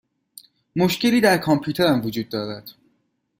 [0.75, 2.71] مشکلی در کامپیوترم وجود دارد.